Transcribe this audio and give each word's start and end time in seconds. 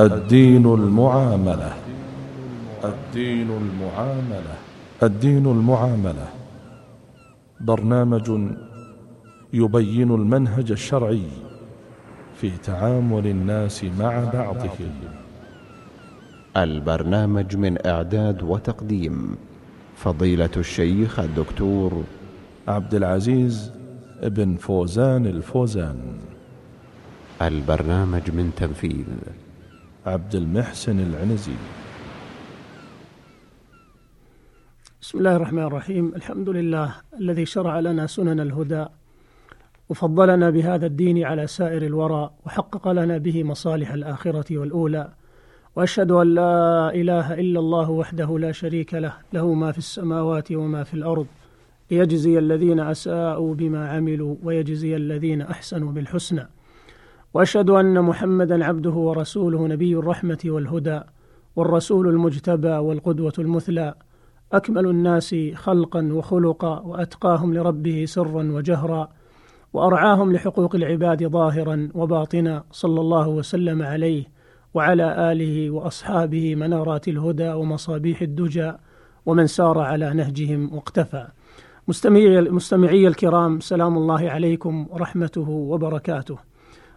الدين 0.00 0.66
المعاملة. 0.66 1.72
الدين 2.84 3.50
المعاملة. 3.50 4.54
الدين 5.02 5.46
المعاملة. 5.46 6.28
برنامج 7.60 8.30
يبين 9.52 10.14
المنهج 10.14 10.70
الشرعي 10.70 11.28
في 12.36 12.50
تعامل 12.50 13.26
الناس 13.26 13.84
مع 13.84 14.24
بعضهم. 14.24 14.90
البرنامج 16.56 17.56
من 17.56 17.86
إعداد 17.86 18.42
وتقديم 18.42 19.36
فضيلة 19.96 20.54
الشيخ 20.56 21.18
الدكتور 21.18 22.02
عبد 22.68 22.94
العزيز 22.94 23.72
بن 24.22 24.56
فوزان 24.56 25.26
الفوزان. 25.26 25.98
البرنامج 27.42 28.30
من 28.30 28.50
تنفيذ 28.56 29.06
عبد 30.06 30.34
المحسن 30.34 31.00
العنزي. 31.00 31.52
بسم 35.02 35.18
الله 35.18 35.36
الرحمن 35.36 35.62
الرحيم. 35.62 36.12
الحمد 36.16 36.48
لله 36.48 36.94
الذي 37.20 37.46
شرع 37.46 37.80
لنا 37.80 38.06
سنن 38.06 38.40
الهدى 38.40 38.86
وفضلنا 39.88 40.50
بهذا 40.50 40.86
الدين 40.86 41.24
على 41.24 41.46
سائر 41.46 41.82
الورى 41.82 42.30
وحقق 42.46 42.88
لنا 42.88 43.18
به 43.18 43.44
مصالح 43.44 43.92
الآخرة 43.92 44.58
والأولى. 44.58 45.08
وأشهد 45.76 46.10
أن 46.10 46.34
لا 46.34 46.90
إله 46.94 47.34
إلا 47.34 47.60
الله 47.60 47.90
وحده 47.90 48.38
لا 48.38 48.52
شريك 48.52 48.94
له 48.94 49.14
له 49.32 49.54
ما 49.54 49.72
في 49.72 49.78
السماوات 49.78 50.52
وما 50.52 50.84
في 50.84 50.94
الأرض. 50.94 51.26
ليجزي 51.90 52.38
الذين 52.38 52.80
أساءوا 52.80 53.54
بما 53.54 53.88
عملوا 53.90 54.36
ويجزي 54.42 54.96
الذين 54.96 55.42
أحسنوا 55.42 55.92
بالحسنى. 55.92 56.48
وأشهد 57.34 57.70
أن 57.70 58.02
محمدا 58.02 58.64
عبده 58.64 58.90
ورسوله 58.90 59.66
نبي 59.66 59.96
الرحمة 59.96 60.38
والهدى 60.44 61.00
والرسول 61.56 62.08
المجتبى 62.08 62.68
والقدوة 62.68 63.32
المثلى. 63.38 63.94
أكمل 64.52 64.86
الناس 64.86 65.34
خلقا 65.54 66.08
وخلقا 66.12 66.80
وأتقاهم 66.80 67.54
لربه 67.54 68.04
سرا 68.08 68.52
وجهرا 68.52 69.08
وأرعاهم 69.72 70.32
لحقوق 70.32 70.74
العباد 70.74 71.26
ظاهرا 71.26 71.88
وباطنا. 71.94 72.64
صلى 72.72 73.00
الله 73.00 73.28
وسلم 73.28 73.82
عليه 73.82 74.24
وعلى 74.74 75.32
آله 75.32 75.70
وأصحابه 75.70 76.54
منارات 76.54 77.08
الهدى 77.08 77.48
ومصابيح 77.52 78.22
الدجى 78.22 78.72
ومن 79.26 79.46
سار 79.46 79.78
على 79.78 80.14
نهجهم 80.14 80.74
واقتفى. 80.74 81.26
مستمعي 82.50 83.08
الكرام 83.08 83.60
سلام 83.60 83.96
الله 83.96 84.30
عليكم 84.30 84.86
ورحمته 84.90 85.48
وبركاته. 85.48 86.38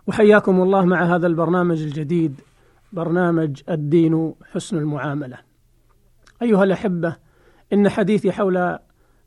وحياكم 0.07 0.61
الله 0.61 0.85
مع 0.85 1.03
هذا 1.15 1.27
البرنامج 1.27 1.81
الجديد 1.81 2.41
برنامج 2.93 3.61
الدين 3.69 4.33
حسن 4.51 4.77
المعاملة 4.77 5.37
أيها 6.41 6.63
الأحبة 6.63 7.17
إن 7.73 7.89
حديثي 7.89 8.31
حول 8.31 8.77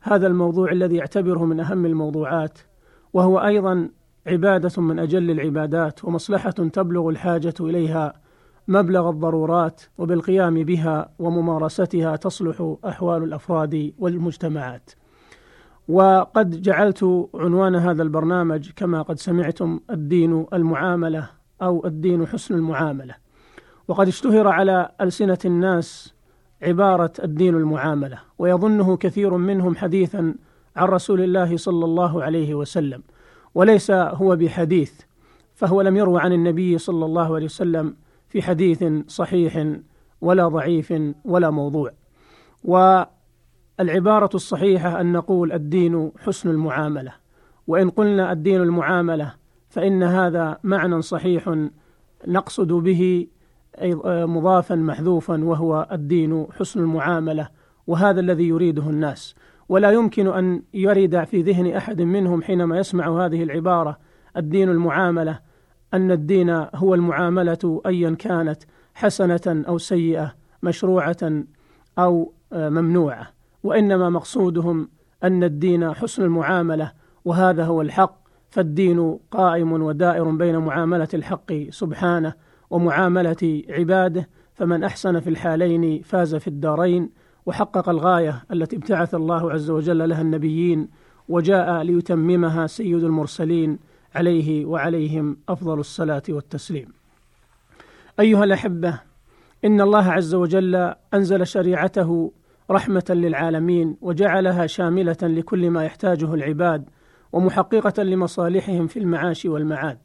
هذا 0.01 0.27
الموضوع 0.27 0.71
الذي 0.71 0.99
اعتبره 0.99 1.45
من 1.45 1.59
أهم 1.59 1.85
الموضوعات 1.85 2.59
وهو 3.13 3.39
أيضا 3.39 3.89
عبادة 4.27 4.81
من 4.81 4.99
أجل 4.99 5.31
العبادات 5.31 6.05
ومصلحة 6.05 6.51
تبلغ 6.51 7.09
الحاجة 7.09 7.53
إليها 7.59 8.13
مبلغ 8.67 9.09
الضرورات 9.09 9.81
وبالقيام 9.97 10.63
بها 10.63 11.09
وممارستها 11.19 12.15
تصلح 12.15 12.75
أحوال 12.85 13.23
الأفراد 13.23 13.93
والمجتمعات. 13.99 14.91
وقد 15.87 16.61
جعلت 16.61 17.27
عنوان 17.35 17.75
هذا 17.75 18.03
البرنامج 18.03 18.69
كما 18.75 19.01
قد 19.01 19.19
سمعتم 19.19 19.79
الدين 19.89 20.45
المعاملة 20.53 21.29
أو 21.61 21.85
الدين 21.85 22.27
حسن 22.27 22.55
المعاملة. 22.55 23.15
وقد 23.87 24.07
اشتهر 24.07 24.47
على 24.47 24.91
ألسنة 25.01 25.37
الناس 25.45 26.13
عبارة 26.61 27.13
الدين 27.23 27.55
المعاملة 27.55 28.19
ويظنه 28.39 28.97
كثير 28.97 29.37
منهم 29.37 29.75
حديثا 29.75 30.35
عن 30.75 30.87
رسول 30.87 31.21
الله 31.21 31.57
صلى 31.57 31.85
الله 31.85 32.23
عليه 32.23 32.55
وسلم 32.55 33.03
وليس 33.55 33.91
هو 33.91 34.35
بحديث 34.35 35.01
فهو 35.55 35.81
لم 35.81 35.97
يروى 35.97 36.21
عن 36.21 36.33
النبي 36.33 36.77
صلى 36.77 37.05
الله 37.05 37.35
عليه 37.35 37.45
وسلم 37.45 37.95
في 38.29 38.41
حديث 38.41 38.83
صحيح 39.07 39.67
ولا 40.21 40.47
ضعيف 40.47 40.93
ولا 41.25 41.49
موضوع. 41.49 41.91
والعباره 43.79 44.29
الصحيحة 44.33 45.01
أن 45.01 45.11
نقول 45.11 45.51
الدين 45.51 46.11
حسن 46.19 46.49
المعاملة 46.49 47.13
وإن 47.67 47.89
قلنا 47.89 48.31
الدين 48.31 48.61
المعاملة 48.61 49.33
فإن 49.69 50.03
هذا 50.03 50.57
معنى 50.63 51.01
صحيح 51.01 51.67
نقصد 52.27 52.67
به 52.67 53.27
مضافا 54.03 54.75
محذوفا 54.75 55.43
وهو 55.43 55.87
الدين 55.91 56.47
حسن 56.59 56.79
المعاملة 56.79 57.49
وهذا 57.87 58.19
الذي 58.19 58.47
يريده 58.47 58.89
الناس. 58.89 59.35
ولا 59.69 59.91
يمكن 59.91 60.27
أن 60.27 60.61
يرد 60.73 61.23
في 61.23 61.41
ذهن 61.41 61.67
أحد 61.67 62.01
منهم 62.01 62.41
حينما 62.41 62.79
يسمع 62.79 63.25
هذه 63.25 63.43
العبارة 63.43 63.97
الدين 64.37 64.69
المعاملة 64.69 65.39
أن 65.93 66.11
الدين 66.11 66.49
هو 66.75 66.95
المعاملة 66.95 67.81
ايا 67.85 68.15
كانت 68.19 68.63
حسنة 68.93 69.63
أو 69.67 69.77
سيئة 69.77 70.35
مشروعة 70.63 71.43
أو 71.99 72.33
ممنوعة. 72.51 73.34
وإنما 73.65 74.09
مقصودهم 74.09 74.89
أن 75.23 75.43
الدين 75.43 75.93
حسن 75.93 76.23
المعاملة 76.23 76.91
وهذا 77.25 77.65
هو 77.65 77.81
الحق 77.81 78.15
فالدين 78.49 79.19
قائم 79.31 79.71
ودائر 79.71 80.31
بين 80.31 80.57
معاملة 80.57 81.07
الحق 81.13 81.53
سبحانه 81.69 82.33
ومعاملة 82.69 83.63
عباده 83.69 84.29
فمن 84.53 84.83
أحسن 84.83 85.19
في 85.19 85.29
الحالين 85.29 86.01
فاز 86.01 86.35
في 86.35 86.47
الدارين 86.47 87.09
وحقق 87.45 87.89
الغاية 87.89 88.43
التي 88.51 88.75
ابتعث 88.75 89.15
الله 89.15 89.51
عز 89.51 89.69
وجل 89.69 90.09
لها 90.09 90.21
النبيين 90.21 90.87
وجاء 91.29 91.81
ليتممها 91.81 92.67
سيد 92.67 93.03
المرسلين 93.03 93.79
عليه 94.15 94.65
وعليهم 94.65 95.37
أفضل 95.49 95.79
الصلاة 95.79 96.23
والتسليم. 96.29 96.87
أيها 98.19 98.43
الأحبة 98.43 98.99
إن 99.65 99.81
الله 99.81 100.11
عز 100.11 100.35
وجل 100.35 100.93
أنزل 101.13 101.47
شريعته 101.47 102.31
رحمة 102.71 103.05
للعالمين 103.09 103.97
وجعلها 104.01 104.67
شاملة 104.67 105.17
لكل 105.23 105.69
ما 105.69 105.85
يحتاجه 105.85 106.33
العباد 106.33 106.89
ومحققة 107.33 108.03
لمصالحهم 108.03 108.87
في 108.87 108.99
المعاش 108.99 109.45
والمعاد. 109.45 109.97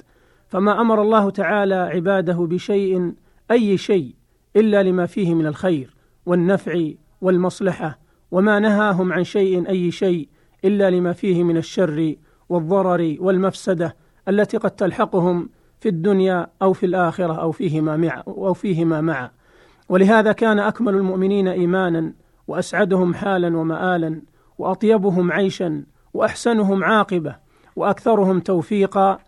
فما 0.49 0.81
أمر 0.81 1.03
الله 1.03 1.31
تعالى 1.31 1.75
عباده 1.75 2.35
بشيء 2.35 3.15
أي 3.51 3.79
شيء 3.79 4.15
إلا 4.57 4.83
لما 4.83 5.07
فيه 5.07 5.35
من 5.35 5.47
الخير 5.47 5.95
والنفع 6.27 6.91
والمصلحة 7.21 7.99
وما 8.31 8.59
نهاهم 8.59 9.13
عن 9.13 9.25
شيء 9.25 9.69
أي 9.69 9.91
شيء 9.91 10.29
إلا 10.65 10.91
لما 10.91 11.13
فيه 11.13 11.45
من 11.45 11.57
الشر 11.57 12.15
والضرر 12.49 13.17
والمفسدة 13.21 13.97
التي 14.29 14.57
قد 14.57 14.71
تلحقهم 14.71 15.49
في 15.81 15.89
الدنيا 15.89 16.47
أو 16.63 16.73
في 16.73 16.87
الآخرة 16.87 17.33
أو 17.33 17.53
فيهما 17.53 17.97
مع 17.97 18.23
أو 18.29 18.55
فيهما 18.55 19.01
معا 19.01 19.31
ولهذا 19.89 20.33
كان 20.33 20.59
أكمل 20.59 20.95
المؤمنين 20.95 21.49
إيمانا 21.49 22.13
وأسعدهم 22.51 23.15
حالا 23.15 23.57
ومآلا 23.59 24.23
وأطيبهم 24.59 25.33
عيشا 25.33 25.85
وأحسنهم 26.15 26.85
عاقبة 26.85 27.37
وأكثرهم 27.77 28.41
توفيقا. 28.41 29.19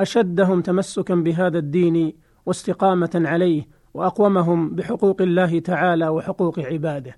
أشدهم 0.00 0.60
تمسكا 0.62 1.14
بهذا 1.14 1.58
الدين 1.58 2.12
واستقامة 2.46 3.10
عليه 3.14 3.68
وأقومهم 3.94 4.70
بحقوق 4.70 5.22
الله 5.22 5.58
تعالى 5.58 6.08
وحقوق 6.08 6.58
عباده. 6.58 7.16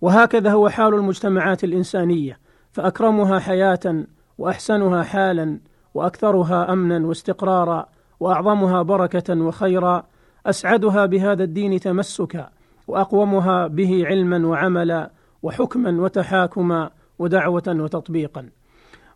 وهكذا 0.00 0.52
هو 0.52 0.68
حال 0.68 0.94
المجتمعات 0.94 1.64
الإنسانية. 1.64 2.38
فأكرمها 2.72 3.38
حياة 3.38 4.04
وأحسنها 4.38 5.02
حالا 5.02 5.60
وأكثرها 5.94 6.72
امنا 6.72 7.06
واستقرارا 7.06 7.86
وأعظمها 8.20 8.82
بركة 8.82 9.34
وخيرا. 9.34 10.02
أسعدها 10.46 11.06
بهذا 11.06 11.44
الدين 11.44 11.80
تمسكا. 11.80 12.53
وأقومها 12.86 13.66
به 13.66 14.02
علما 14.06 14.46
وعملا 14.46 15.10
وحكما 15.42 16.02
وتحاكما 16.02 16.90
ودعوة 17.18 17.62
وتطبيقا. 17.68 18.48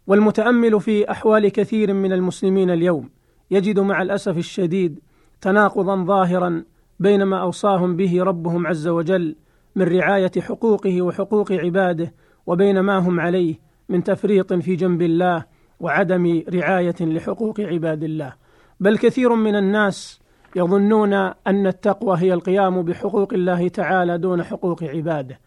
والمتأمل 0.07 0.81
في 0.81 1.11
أحوال 1.11 1.49
كثير 1.49 1.95
من 1.95 2.13
المسلمين 2.13 2.71
اليوم 2.71 3.11
يجد 3.51 3.81
مع 3.81 4.03
الأسف 4.03 4.39
الشديد 4.39 5.01
تناقضا 5.41 6.05
ظاهرا 6.05 6.65
بين 7.01 7.23
ما 7.23 7.43
أوصاهم 7.43 7.97
به 7.97 8.23
ربهم 8.23 8.67
عز 8.67 8.89
وجل 8.89 9.37
من 9.77 9.83
رعاية 9.83 10.31
حقوقه 10.41 11.03
وحقوق 11.03 11.53
عباده 11.53 12.15
وبين 12.47 12.81
ما 12.81 12.99
هم 12.99 13.21
عليه 13.21 13.55
من 13.89 14.05
تفريط 14.05 14.53
في 14.53 14.77
جنب 14.77 15.03
الله 15.03 15.45
وعدم 15.81 16.43
رعاية 16.55 16.95
لحقوق 17.01 17.61
عباد 17.61 18.05
الله. 18.05 18.33
بل 18.81 18.99
كثير 18.99 19.35
من 19.35 19.57
الناس 19.57 20.21
يظنون 20.59 21.13
أن 21.47 21.67
التقوى 21.67 22.19
هي 22.19 22.35
القيام 22.35 22.83
بحقوق 22.83 23.33
الله 23.33 23.69
تعالى 23.69 24.19
دون 24.19 24.43
حقوق 24.43 24.85
عباده 24.85 25.41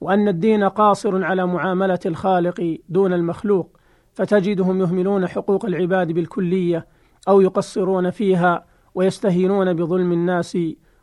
وأن 0.00 0.28
الدين 0.28 0.64
قاصر 0.64 1.24
على 1.24 1.46
معاملة 1.46 1.98
الخالق 2.06 2.78
دون 2.88 3.12
المخلوق 3.12 3.78
فتجدهم 4.14 4.80
يهملون 4.80 5.26
حقوق 5.26 5.64
العباد 5.64 6.12
بالكلية 6.12 6.86
أو 7.28 7.40
يقصرون 7.40 8.10
فيها 8.10 8.64
ويستهينون 8.94 9.72
بظلم 9.72 10.12
الناس 10.12 10.58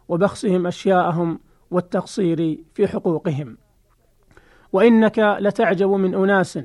وبخسهم 0.07 0.67
أشياءهم 0.67 1.39
والتقصير 1.71 2.63
في 2.73 2.87
حقوقهم. 2.87 3.57
وإنك 4.73 5.37
لتعجب 5.39 5.89
من 5.89 6.15
أناس 6.15 6.59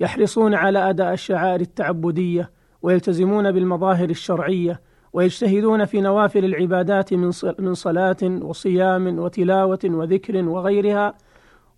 يحرصون 0.00 0.54
على 0.54 0.90
أداء 0.90 1.12
الشعائر 1.12 1.60
التعبدية 1.60 2.50
ويلتزمون 2.82 3.52
بالمظاهر 3.52 4.10
الشرعية 4.10 4.80
ويجتهدون 5.12 5.84
في 5.84 6.00
نوافل 6.00 6.44
العبادات 6.44 7.14
من 7.58 7.74
صلاة 7.74 8.16
وصيام 8.22 9.18
وتلاوة 9.18 9.78
وذكر 9.84 10.48
وغيرها 10.48 11.14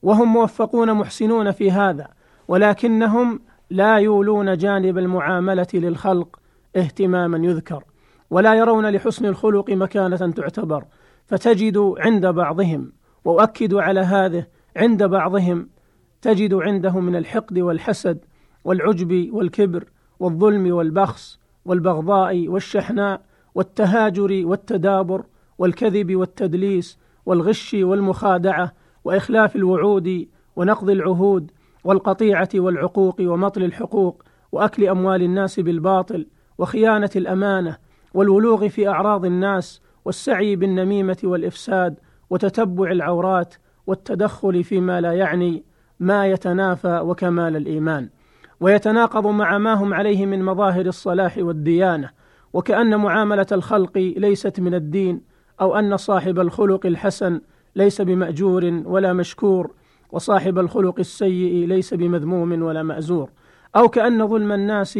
وهم 0.03 0.32
موفقون 0.32 0.94
محسنون 0.94 1.50
في 1.50 1.71
هذا 1.71 2.09
ولكنهم 2.49 3.41
لا 3.71 3.97
يولون 3.97 4.56
جانب 4.56 4.99
المعاملة 4.99 5.67
للخلق 5.75 6.41
اهتماما 6.77 7.38
يذكر 7.38 7.85
ولا 8.31 8.55
يرون 8.55 8.87
لحسن 8.87 9.27
الخلق 9.27 9.71
مكانة 9.71 10.17
تعتبر 10.17 10.85
فتجد 11.27 11.94
عند 11.99 12.27
بعضهم 12.27 12.93
وأؤكد 13.25 13.75
على 13.75 14.00
هذه 14.00 14.47
عند 14.77 15.03
بعضهم 15.03 15.69
تجد 16.23 16.55
عنده 16.55 17.00
من 17.00 17.17
الحقد 17.17 17.59
والحسد 17.59 18.25
والعجب 18.65 19.29
والكبر 19.32 19.85
والظلم 20.21 20.73
والبخس 20.75 21.38
والبغضاء 21.64 22.48
والشحناء 22.48 23.20
والتهاجر 23.54 24.42
والتدابر 24.44 25.22
والكذب 25.58 26.16
والتدليس 26.16 26.98
والغش 27.26 27.74
والمخادعة 27.74 28.72
وإخلاف 29.04 29.56
الوعود 29.56 30.26
ونقض 30.56 30.90
العهود 30.90 31.50
والقطيعة 31.84 32.48
والعقوق 32.54 33.16
ومطل 33.20 33.62
الحقوق 33.62 34.22
وأكل 34.52 34.88
أموال 34.88 35.22
الناس 35.22 35.60
بالباطل 35.60 36.26
وخيانة 36.58 37.10
الأمانة 37.16 37.76
والولوغ 38.14 38.68
في 38.68 38.88
أعراض 38.88 39.24
الناس 39.24 39.80
والسعي 40.04 40.56
بالنميمة 40.56 41.18
والإفساد 41.24 41.98
وتتبع 42.30 42.90
العورات 42.90 43.54
والتدخل 43.86 44.64
فيما 44.64 45.00
لا 45.00 45.12
يعني 45.12 45.64
ما 46.00 46.26
يتنافى 46.26 47.00
وكمال 47.04 47.56
الإيمان. 47.56 48.08
ويتناقض 48.60 49.26
مع 49.26 49.58
ما 49.58 49.74
هم 49.74 49.94
عليه 49.94 50.26
من 50.26 50.44
مظاهر 50.44 50.86
الصلاح 50.86 51.38
والديانة 51.38 52.10
وكأن 52.52 52.96
معاملة 52.96 53.46
الخلق 53.52 53.98
ليست 54.16 54.60
من 54.60 54.74
الدين 54.74 55.20
أو 55.60 55.78
أن 55.78 55.96
صاحب 55.96 56.40
الخلق 56.40 56.86
الحسن 56.86 57.40
ليس 57.76 58.00
بمأجور 58.00 58.82
ولا 58.84 59.12
مشكور 59.12 59.70
وصاحب 60.12 60.58
الخلق 60.58 60.98
السيء 60.98 61.66
ليس 61.66 61.94
بمذموم 61.94 62.62
ولا 62.62 62.82
مأزور. 62.82 63.30
أو 63.76 63.88
كأن 63.88 64.28
ظلم 64.28 64.52
الناس 64.52 64.98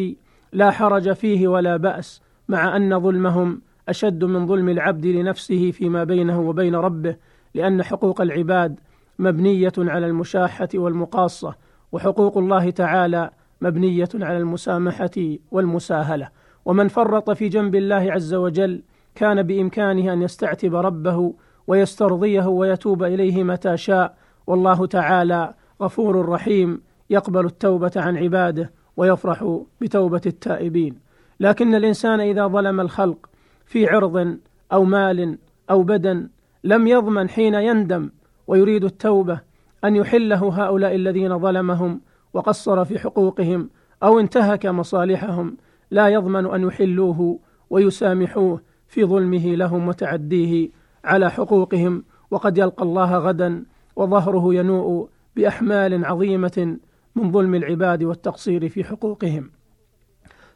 لا 0.53 0.71
حرج 0.71 1.13
فيه 1.13 1.49
ولا 1.49 1.77
بأس 1.77 2.23
مع 2.49 2.77
أن 2.77 3.01
ظلمهم 3.01 3.63
أشد 3.89 4.25
من 4.25 4.47
ظلم 4.47 4.69
العبد 4.69 5.07
لنفسه 5.07 5.71
فيما 5.71 6.05
بينه 6.05 6.41
وبين 6.41 6.75
ربه 6.75 7.17
لأن 7.55 7.83
حقوق 7.83 8.21
العباد 8.21 8.81
مبنية 9.19 9.73
على 9.79 10.07
المشاحة 10.07 10.69
والمقاصة 10.75 11.55
وحقوق 11.93 12.39
الله 12.39 12.71
تعالى 12.71 13.31
مبنية 13.61 14.09
على 14.15 14.39
المسامحة 14.39 15.11
والمساهلة. 15.51 16.29
ومن 16.65 16.89
فرط 16.89 17.31
في 17.31 17.49
جنب 17.49 17.75
الله 17.75 18.13
عز 18.13 18.35
وجل 18.35 18.83
كان 19.15 19.43
بإمكانه 19.43 20.13
أن 20.13 20.23
يستعتب 20.23 20.75
ربه 20.75 21.35
ويسترضيه 21.67 22.47
ويتوب 22.47 23.03
إليه 23.03 23.45
متى 23.45 23.77
شاء. 23.77 24.17
والله 24.47 24.87
تعالى 24.87 25.55
غفور 25.83 26.29
رحيم 26.29 26.81
يقبل 27.11 27.47
التوبة 27.47 27.93
عن 27.97 28.17
عباده 28.17 28.71
ويفرح 28.97 29.61
بتوبة 29.81 30.21
التائبين. 30.27 30.99
لكن 31.41 31.75
الإنسان 31.75 32.21
إذا 32.21 32.47
ظلم 32.47 32.81
الخلق 32.81 33.31
في 33.67 33.87
عرض 33.87 34.37
أو 34.73 34.85
مال 34.85 35.39
أو 35.71 35.83
بدن 35.83 36.29
لم 36.65 36.87
يضمن 36.87 37.29
حين 37.29 37.55
يندم 37.55 38.11
ويريد 38.47 38.85
التوبة 38.85 39.41
أن 39.85 39.97
يحله 39.97 40.49
هؤلاء 40.49 40.95
الذين 40.95 41.39
ظلمهم 41.39 42.01
وقصر 42.35 42.85
في 42.85 42.99
حقوقهم 42.99 43.71
أو 44.03 44.21
انتهك 44.21 44.67
مصالحهم 44.67 45.57
لا 45.91 46.09
يضمن 46.09 46.47
أن 46.47 46.63
يحلوه 46.63 47.39
ويسامحوه 47.71 48.63
في 48.89 49.05
ظلمه 49.05 49.55
لهم 49.55 49.89
وتعديه 49.89 50.71
على 51.05 51.31
حقوقهم. 51.31 52.05
وقد 52.31 52.59
يلقى 52.59 52.83
الله 52.83 53.19
غدا 53.19 53.65
وظهره 53.97 54.55
ينوء 54.55 55.09
بأحمال 55.37 56.05
عظيمة 56.05 56.77
من 57.17 57.33
ظلم 57.33 57.55
العباد 57.55 58.03
والتقصير 58.05 58.69
في 58.69 58.85
حقوقهم. 58.85 59.51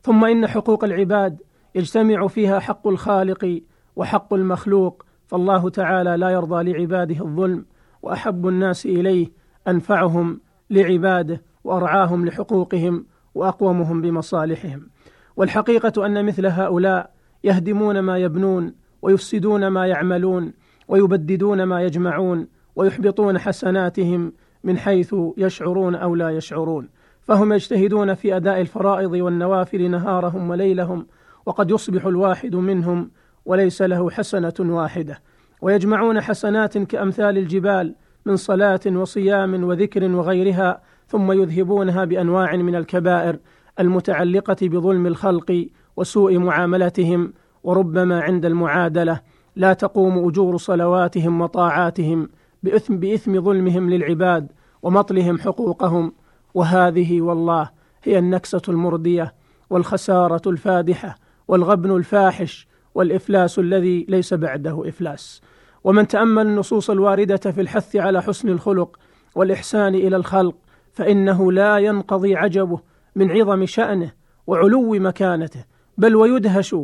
ثم 0.03 0.25
إن 0.25 0.47
حقوق 0.47 0.85
العباد 0.85 1.43
يجتمع 1.75 2.26
فيها 2.26 2.59
حق 2.59 2.88
الخالق 2.88 3.61
وحق 3.97 4.35
المخلوق 4.35 5.05
فالله 5.26 5.71
تعالى 5.71 6.17
لا 6.17 6.31
يرضى 6.31 6.73
لعباده 6.73 7.25
الظلم 7.25 7.67
وأحب 8.03 8.49
الناس 8.49 8.87
إليه 8.87 9.32
أنفعهم 9.69 10.41
لعباده. 10.71 11.43
وأرعاهم 11.64 12.26
لحقوقهم 12.26 13.06
وأقومهم 13.34 14.02
بمصالحهم. 14.02 14.88
والحقيقة 15.37 16.06
أن 16.06 16.26
مثل 16.26 16.46
هؤلاء 16.46 17.11
يهدمون 17.44 17.99
ما 17.99 18.19
يبنون 18.19 18.75
ويفسدون 19.02 19.66
ما 19.66 19.87
يعملون 19.87 20.52
ويبددون 20.88 21.62
ما 21.62 21.82
يجمعون 21.82 22.46
ويحبطون 22.76 23.38
حسناتهم 23.38 24.32
من 24.64 24.78
حيث 24.78 25.14
يشعرون 25.37 25.94
أو 25.94 26.14
لا 26.14 26.31
يشعرون. 26.31 26.88
فهم 27.22 27.52
يجتهدون 27.52 28.14
في 28.14 28.37
أداء 28.37 28.61
الفرائض 28.61 29.12
والنوافل 29.12 29.90
نهارهم 29.90 30.50
وليلهم 30.50 31.06
وقد 31.46 31.70
يصبح 31.70 32.06
الواحد 32.06 32.55
منهم 32.55 33.11
وليس 33.44 33.82
له 33.82 34.11
حسنة 34.11 34.55
واحدة. 34.61 35.22
ويجمعون 35.62 36.20
حسنات 36.20 36.78
كأمثال 36.78 37.38
الجبال 37.38 37.94
من 38.26 38.37
صلاة 38.37 38.81
وصيام 38.87 39.64
وذكر 39.64 40.05
وغيرها 40.11 40.82
ثم 41.08 41.32
يذهبونها 41.32 42.04
بأنواع 42.04 42.56
من 42.56 42.74
الكبائر 42.74 43.38
المتعلقة 43.80 44.56
بظلم 44.62 45.06
الخلق 45.06 45.66
وسوء 45.96 46.38
معاملتهم 46.38 47.32
وربما 47.64 48.20
عند 48.20 48.44
المعادلة 48.44 49.20
لا 49.56 49.72
تقوم 49.72 50.28
أجور 50.28 50.56
صلواتهم 50.56 51.40
وطاعاتهم 51.40 52.28
باثم 52.62 52.96
بإثم 52.96 53.40
ظلمهم 53.40 53.90
للعباد 53.90 54.52
ومطلهم 54.82 55.38
حقوقهم. 55.38 56.12
وهذه 56.54 57.20
والله 57.20 57.70
هي 58.04 58.18
النكسة 58.18 58.62
المردية 58.68 59.34
والخسارة 59.70 60.48
الفادحة 60.48 61.18
والغبن 61.49 61.96
الفاحش 61.96 62.68
والإفلاس 62.94 63.58
الذي 63.58 64.06
ليس 64.08 64.34
بعده 64.34 64.88
إفلاس. 64.88 65.42
ومن 65.84 66.08
تأمل 66.08 66.46
النصوص 66.46 66.90
الواردة 66.90 67.37
في 67.37 67.61
الحث 67.61 67.96
على 67.96 68.23
حسن 68.23 68.49
الخلق 68.49 68.99
والإحسان 69.34 69.94
إلى 69.94 70.16
الخلق 70.16 70.54
فإنه 70.94 71.52
لا 71.52 71.78
ينقضي 71.78 72.36
عجبه 72.36 72.80
من 73.16 73.30
عظم 73.30 73.66
شأنه 73.66 74.12
وعلو 74.46 74.94
مكانته 74.94 75.64
بل 75.98 76.16
ويدهش 76.16 76.76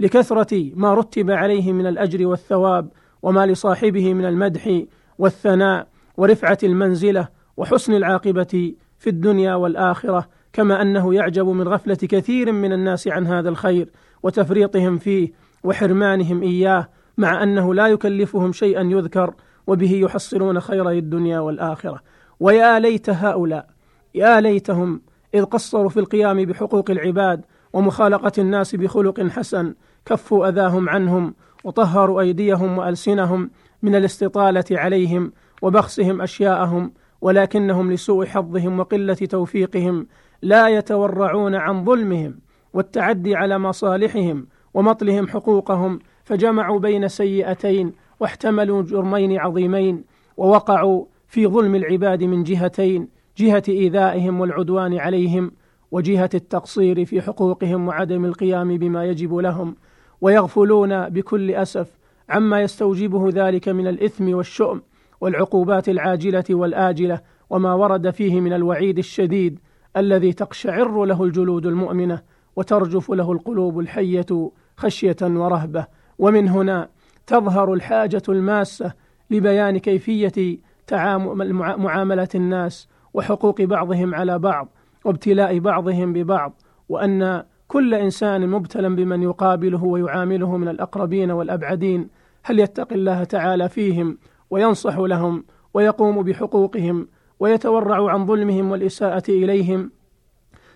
لكثرة 0.00 0.70
ما 0.74 0.94
رتب 0.94 1.30
عليه 1.30 1.72
من 1.72 1.86
الأجر 1.86 2.26
والثواب 2.26 2.90
وما 3.22 3.46
لصاحبه 3.46 4.14
من 4.14 4.24
المدح 4.24 4.82
والثناء 5.18 5.88
ورفعة 6.16 6.58
المنزلة 6.62 7.28
وحسن 7.56 7.94
العاقبة 7.94 8.74
في 8.98 9.10
الدنيا 9.10 9.54
والآخرة 9.54 10.28
كما 10.52 10.82
أنه 10.82 11.14
يعجب 11.14 11.46
من 11.46 11.68
غفلة 11.68 11.94
كثير 11.94 12.52
من 12.52 12.72
الناس 12.72 13.08
عن 13.08 13.26
هذا 13.26 13.48
الخير 13.48 13.88
وتفريطهم 14.22 14.98
فيه 14.98 15.32
وحرمانهم 15.64 16.42
إياه 16.42 16.88
مع 17.18 17.42
أنه 17.42 17.74
لا 17.74 17.86
يكلفهم 17.86 18.52
شيئا 18.52 18.82
يذكر 18.82 19.34
وبه 19.66 19.92
يحصلون 19.92 20.60
خيري 20.60 20.98
الدنيا 20.98 21.40
والآخرة. 21.40 22.00
ويا 22.40 22.78
ليت 22.78 23.10
هؤلاء 23.10 23.66
يا 24.14 24.40
ليتهم 24.40 25.00
إذ 25.34 25.44
قصروا 25.44 25.88
في 25.88 26.00
القيام 26.00 26.44
بحقوق 26.44 26.90
العباد 26.90 27.44
ومخالقة 27.72 28.32
الناس 28.38 28.76
بخلق 28.76 29.20
حسن 29.20 29.74
كفوا 30.06 30.48
أذاهم 30.48 30.88
عنهم 30.88 31.34
وطهروا 31.64 32.20
أيديهم 32.20 32.78
وألسنهم 32.78 33.50
من 33.82 33.94
الاستطالة 33.94 34.64
عليهم 34.70 35.32
وبخسهم 35.62 36.20
أشياءهم 36.22 36.92
ولكنهم 37.20 37.92
لسوء 37.92 38.26
حظهم 38.26 38.80
وقلة 38.80 39.14
توفيقهم 39.14 40.06
لا 40.42 40.68
يتورعون 40.68 41.54
عن 41.54 41.84
ظلمهم 41.84 42.38
والتعدي 42.72 43.36
على 43.36 43.58
مصالحهم 43.58 44.46
ومطلهم 44.74 45.28
حقوقهم 45.28 45.98
فجمعوا 46.24 46.78
بين 46.78 47.08
سيئتين 47.08 47.92
واحتملوا 48.20 48.82
جرمين 48.82 49.38
عظيمين 49.38 50.04
ووقعوا 50.36 51.04
في 51.28 51.46
ظلم 51.46 51.74
العباد 51.74 52.24
من 52.24 52.42
جهتين 52.42 53.08
جهة 53.36 53.62
إيذائهم 53.68 54.40
والعدوان 54.40 54.98
عليهم 54.98 55.52
وجهة 55.90 56.30
التقصير 56.34 57.04
في 57.04 57.22
حقوقهم 57.22 57.88
وعدم 57.88 58.24
القيام 58.24 58.76
بما 58.76 59.04
يجب 59.04 59.34
لهم. 59.34 59.76
ويغفلون 60.20 61.08
بكل 61.08 61.50
أسف 61.50 61.98
عما 62.28 62.60
يستوجبه 62.60 63.28
ذلك 63.28 63.68
من 63.68 63.86
الإثم 63.86 64.34
والشؤم 64.34 64.82
والعقوبات 65.20 65.88
العاجلة 65.88 66.44
والآجلة 66.50 67.20
وما 67.50 67.74
ورد 67.74 68.10
فيه 68.10 68.40
من 68.40 68.52
الوعيد 68.52 68.98
الشديد 68.98 69.58
الذي 69.96 70.32
تقشعر 70.32 71.04
له 71.04 71.24
الجلود 71.24 71.66
المؤمنة 71.66 72.22
وترجف 72.56 73.10
له 73.10 73.32
القلوب 73.32 73.78
الحية 73.78 74.50
خشية 74.76 75.16
ورهبة. 75.22 75.86
ومن 76.18 76.48
هنا 76.48 76.88
تظهر 77.26 77.72
الحاجة 77.72 78.22
الماسة 78.28 78.92
لبيان 79.30 79.78
كيفية 79.78 80.58
تعامل 80.88 81.52
معاملة 81.52 82.28
الناس 82.34 82.88
وحقوق 83.14 83.62
بعضهم 83.62 84.14
على 84.14 84.38
بعض 84.38 84.68
وابتلاء 85.04 85.58
بعضهم 85.58 86.12
ببعض 86.12 86.62
وأن 86.88 87.42
كل 87.68 87.94
إنسان 87.94 88.48
مبتلى 88.48 88.88
بمن 88.88 89.22
يقابله 89.22 89.84
ويعامله 89.84 90.56
من 90.56 90.68
الأقربين 90.68 91.30
والأبعدين 91.30 92.08
هل 92.44 92.60
يتقي 92.60 92.94
الله 92.94 93.24
تعالى 93.24 93.68
فيهم 93.68 94.18
وينصح 94.50 94.98
لهم 94.98 95.44
ويقوم 95.74 96.22
بحقوقهم 96.22 97.08
ويتورع 97.40 98.10
عن 98.12 98.26
ظلمهم 98.26 98.70
والإساءة 98.70 99.22
إليهم؟ 99.28 99.90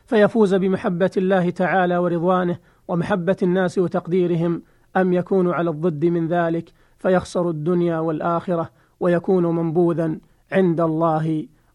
فيفوز 0.06 0.54
بمحبة 0.54 1.10
الله 1.16 1.50
تعالى 1.50 1.96
ورضوانه 1.96 2.58
ومحبة 2.88 3.36
الناس 3.42 3.78
وتقديرهم 3.78 4.62
أم 4.96 5.12
يكون 5.12 5.50
على 5.50 5.70
الضد 5.70 6.04
من 6.04 6.28
ذلك 6.28 6.72
فيخسر 6.98 7.50
الدنيا 7.50 7.98
والآخرة؟ 7.98 8.70
ويكون 9.02 9.44
منبوذا 9.58 10.08
عند 10.52 10.80
الله 10.80 11.26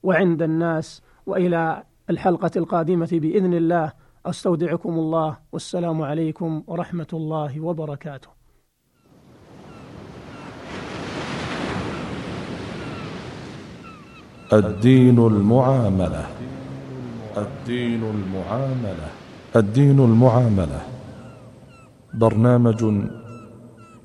وعند 0.04 0.42
الناس. 0.42 1.02
وإلى 1.26 1.84
الحلقة 2.10 2.52
القادمة 2.56 3.10
بإذن 3.12 3.54
الله 3.54 3.92
أستودعكم 4.26 4.94
الله. 5.04 5.38
والسلام 5.52 6.02
عليكم 6.02 6.64
ورحمة 6.68 7.12
الله 7.14 7.52
وبركاته. 7.60 8.32
الدين 14.54 15.18
المعاملة. 15.20 16.26
الدين 17.38 18.04
المعاملة. 18.04 19.08
الدين 19.56 20.00
المعاملة. 20.00 20.82
برنامج 22.14 22.82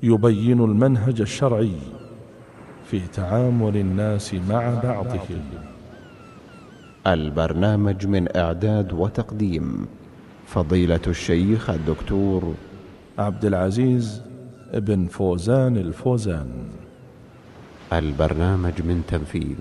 يبين 0.03 0.59
المنهج 0.69 1.21
الشرعي. 1.21 2.02
في 2.93 3.07
تعامل 3.13 3.77
الناس 3.77 4.33
مع 4.33 4.79
بعضهم. 4.83 5.41
البرنامج 7.07 8.07
من 8.07 8.37
إعداد 8.37 8.93
وتقديم 8.93 9.87
فضيلة 10.47 10.99
الشيخ 11.07 11.69
الدكتور 11.69 12.55
عبد 13.17 13.45
العزيز 13.45 14.21
بن 14.73 15.07
فوزان 15.07 15.77
الفوزان. 15.77 16.51
البرنامج 17.93 18.81
من 18.81 19.03
تنفيذ 19.07 19.57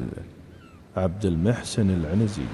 عبد 0.96 1.24
المحسن 1.24 1.90
العنزي. 1.90 2.50